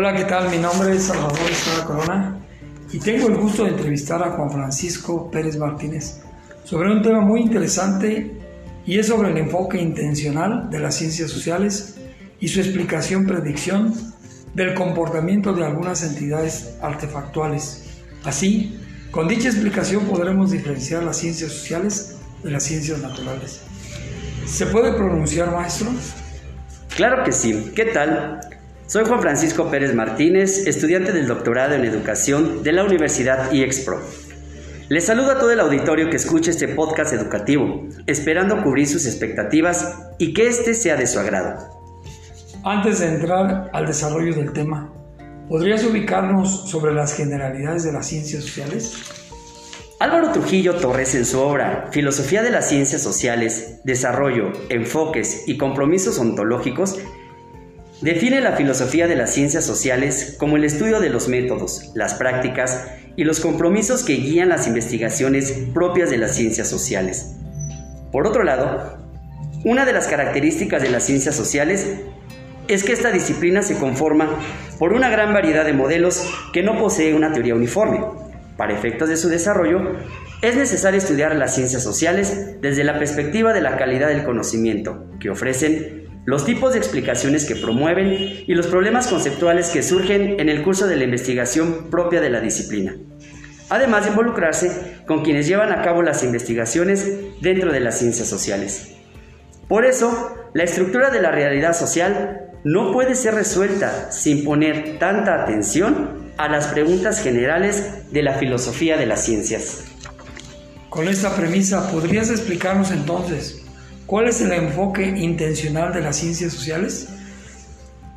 [0.00, 0.48] Hola, ¿qué tal?
[0.48, 2.38] Mi nombre es Salvador Estrada Corona
[2.92, 6.20] y tengo el gusto de entrevistar a Juan Francisco Pérez Martínez
[6.62, 8.30] sobre un tema muy interesante
[8.86, 11.96] y es sobre el enfoque intencional de las ciencias sociales
[12.38, 13.92] y su explicación predicción
[14.54, 17.98] del comportamiento de algunas entidades artefactuales.
[18.22, 18.78] Así,
[19.10, 23.62] con dicha explicación podremos diferenciar las ciencias sociales de las ciencias naturales.
[24.46, 25.88] ¿Se puede pronunciar, maestro?
[26.94, 27.72] Claro que sí.
[27.74, 28.57] ¿Qué tal?
[28.88, 34.00] Soy Juan Francisco Pérez Martínez, estudiante del doctorado en educación de la Universidad IEXPRO.
[34.88, 39.98] Les saludo a todo el auditorio que escuche este podcast educativo, esperando cubrir sus expectativas
[40.16, 41.68] y que éste sea de su agrado.
[42.64, 44.90] Antes de entrar al desarrollo del tema,
[45.50, 48.94] ¿podrías ubicarnos sobre las generalidades de las ciencias sociales?
[50.00, 56.18] Álvaro Trujillo Torres en su obra Filosofía de las Ciencias Sociales, Desarrollo, Enfoques y Compromisos
[56.18, 56.98] Ontológicos
[58.00, 62.86] Define la filosofía de las ciencias sociales como el estudio de los métodos, las prácticas
[63.16, 67.34] y los compromisos que guían las investigaciones propias de las ciencias sociales.
[68.12, 68.98] Por otro lado,
[69.64, 71.88] una de las características de las ciencias sociales
[72.68, 74.28] es que esta disciplina se conforma
[74.78, 78.00] por una gran variedad de modelos que no posee una teoría uniforme.
[78.56, 79.96] Para efectos de su desarrollo,
[80.40, 85.30] es necesario estudiar las ciencias sociales desde la perspectiva de la calidad del conocimiento que
[85.30, 90.62] ofrecen los tipos de explicaciones que promueven y los problemas conceptuales que surgen en el
[90.62, 92.96] curso de la investigación propia de la disciplina,
[93.70, 98.90] además de involucrarse con quienes llevan a cabo las investigaciones dentro de las ciencias sociales.
[99.68, 105.44] Por eso, la estructura de la realidad social no puede ser resuelta sin poner tanta
[105.44, 109.84] atención a las preguntas generales de la filosofía de las ciencias.
[110.90, 113.57] Con esta premisa, ¿podrías explicarnos entonces
[114.08, 117.08] ¿Cuál es el enfoque intencional de las ciencias sociales?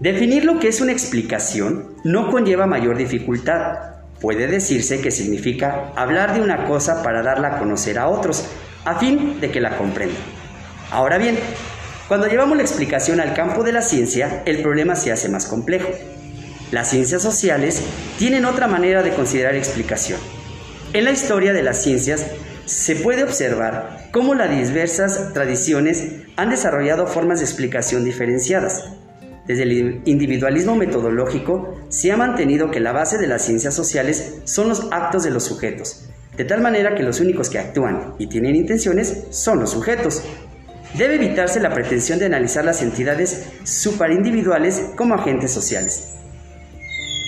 [0.00, 4.00] Definir lo que es una explicación no conlleva mayor dificultad.
[4.20, 8.46] Puede decirse que significa hablar de una cosa para darla a conocer a otros,
[8.84, 10.20] a fin de que la comprendan.
[10.90, 11.38] Ahora bien,
[12.08, 15.90] cuando llevamos la explicación al campo de la ciencia, el problema se hace más complejo.
[16.72, 17.80] Las ciencias sociales
[18.18, 20.18] tienen otra manera de considerar explicación.
[20.94, 22.26] En la historia de las ciencias
[22.66, 26.04] se puede observar cómo las diversas tradiciones
[26.36, 28.84] han desarrollado formas de explicación diferenciadas.
[29.46, 34.68] Desde el individualismo metodológico se ha mantenido que la base de las ciencias sociales son
[34.68, 38.56] los actos de los sujetos, de tal manera que los únicos que actúan y tienen
[38.56, 40.22] intenciones son los sujetos.
[40.98, 46.14] Debe evitarse la pretensión de analizar las entidades superindividuales como agentes sociales.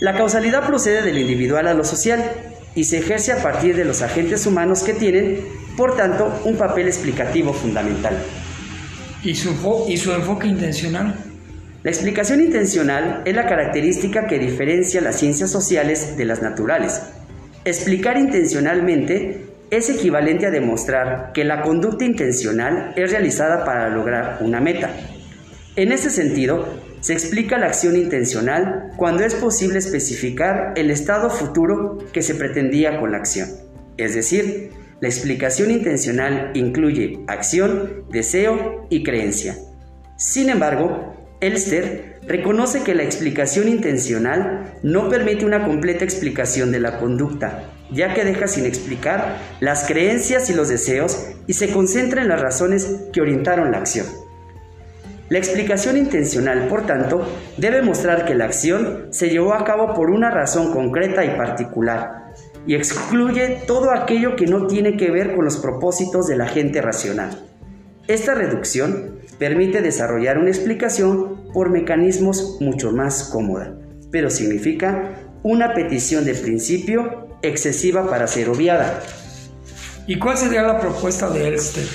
[0.00, 3.84] La causalidad procede de lo individual a lo social y se ejerce a partir de
[3.84, 5.40] los agentes humanos que tienen,
[5.76, 8.16] por tanto, un papel explicativo fundamental.
[9.22, 11.14] ¿Y su, ¿Y su enfoque intencional?
[11.82, 17.02] La explicación intencional es la característica que diferencia las ciencias sociales de las naturales.
[17.64, 24.60] Explicar intencionalmente es equivalente a demostrar que la conducta intencional es realizada para lograr una
[24.60, 24.90] meta.
[25.74, 26.68] En ese sentido,
[27.02, 33.00] se explica la acción intencional cuando es posible especificar el estado futuro que se pretendía
[33.00, 33.48] con la acción.
[33.96, 34.70] Es decir,
[35.00, 39.56] la explicación intencional incluye acción, deseo y creencia.
[40.16, 47.00] Sin embargo, Elster reconoce que la explicación intencional no permite una completa explicación de la
[47.00, 52.28] conducta, ya que deja sin explicar las creencias y los deseos y se concentra en
[52.28, 54.06] las razones que orientaron la acción.
[55.32, 57.26] La explicación intencional, por tanto,
[57.56, 62.34] debe mostrar que la acción se llevó a cabo por una razón concreta y particular,
[62.66, 66.82] y excluye todo aquello que no tiene que ver con los propósitos de la gente
[66.82, 67.30] racional.
[68.08, 73.74] Esta reducción permite desarrollar una explicación por mecanismos mucho más cómoda,
[74.10, 79.00] pero significa una petición de principio excesiva para ser obviada.
[80.06, 81.86] ¿Y cuál sería la propuesta de Elster?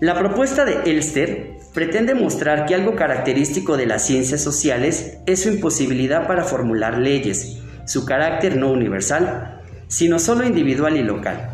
[0.00, 5.50] La propuesta de Elster pretende mostrar que algo característico de las ciencias sociales es su
[5.50, 11.50] imposibilidad para formular leyes, su carácter no universal, sino solo individual y local.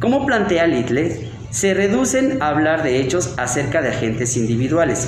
[0.00, 1.12] Como plantea Littler,
[1.50, 5.06] se reducen a hablar de hechos acerca de agentes individuales.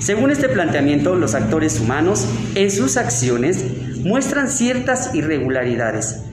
[0.00, 3.64] Según este planteamiento, los actores humanos en sus acciones
[4.00, 6.24] muestran ciertas irregularidades,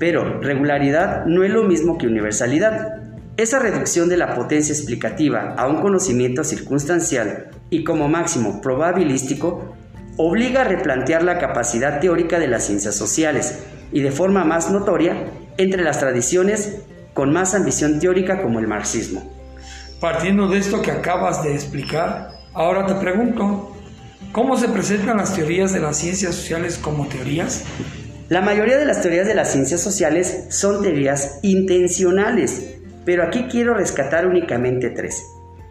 [0.00, 3.01] pero regularidad no es lo mismo que universalidad.
[3.36, 9.74] Esa reducción de la potencia explicativa a un conocimiento circunstancial y como máximo probabilístico
[10.16, 13.60] obliga a replantear la capacidad teórica de las ciencias sociales
[13.92, 16.82] y de forma más notoria entre las tradiciones
[17.14, 19.32] con más ambición teórica como el marxismo.
[20.00, 23.72] Partiendo de esto que acabas de explicar, ahora te pregunto,
[24.32, 27.64] ¿Cómo se presentan las teorías de las ciencias sociales como teorías?
[28.30, 32.71] La mayoría de las teorías de las ciencias sociales son teorías intencionales,
[33.04, 35.24] pero aquí quiero rescatar únicamente tres.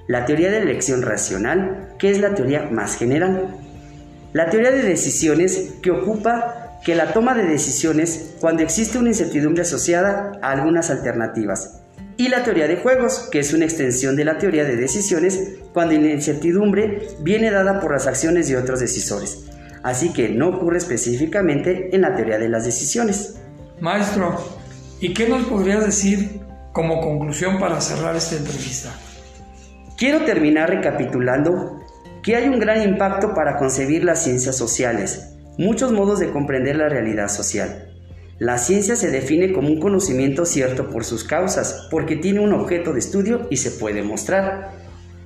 [0.08, 3.56] La teoría de elección racional, que es la teoría más general.
[4.34, 9.62] La teoría de decisiones, que ocupa que la toma de decisiones cuando existe una incertidumbre
[9.62, 11.82] asociada a algunas alternativas.
[12.18, 15.94] Y la teoría de juegos, que es una extensión de la teoría de decisiones cuando
[15.94, 19.46] la incertidumbre viene dada por las acciones de otros decisores.
[19.84, 23.38] Así que no ocurre específicamente en la teoría de las decisiones.
[23.80, 24.38] Maestro,
[25.00, 26.42] ¿y qué nos podrías decir
[26.74, 28.92] como conclusión para cerrar esta entrevista?
[29.98, 31.80] Quiero terminar recapitulando
[32.24, 36.90] que hay un gran impacto para concebir las ciencias sociales, muchos modos de comprender la
[36.90, 37.88] realidad social.
[38.40, 42.94] La ciencia se define como un conocimiento cierto por sus causas, porque tiene un objeto
[42.94, 44.72] de estudio y se puede mostrar.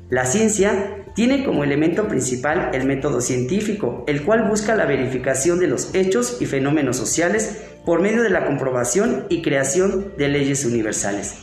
[0.09, 5.67] La ciencia tiene como elemento principal el método científico, el cual busca la verificación de
[5.67, 11.35] los hechos y fenómenos sociales por medio de la comprobación y creación de leyes universales.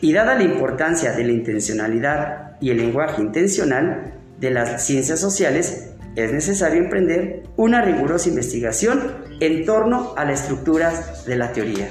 [0.00, 5.90] Y dada la importancia de la intencionalidad y el lenguaje intencional de las ciencias sociales,
[6.16, 10.92] es necesario emprender una rigurosa investigación en torno a la estructura
[11.26, 11.88] de la teoría.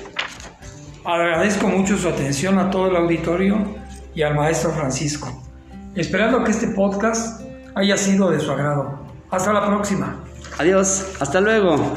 [1.05, 3.75] Agradezco mucho su atención a todo el auditorio
[4.15, 5.43] y al maestro Francisco,
[5.95, 7.41] esperando que este podcast
[7.75, 8.99] haya sido de su agrado.
[9.29, 10.23] Hasta la próxima.
[10.57, 11.93] Adiós, hasta luego.